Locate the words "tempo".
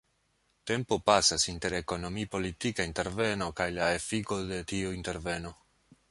0.69-0.95